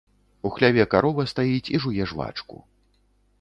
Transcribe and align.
У 0.49 0.51
хляве 0.55 0.85
карова 0.93 1.25
стаіць 1.33 1.71
і 1.75 1.83
жуе 1.85 2.09
жвачку. 2.13 2.55